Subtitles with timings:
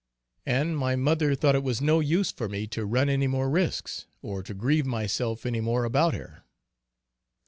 [0.47, 4.07] And my mother thought it was no use for me to run any more risks,
[4.23, 6.43] or to grieve myself any more about her.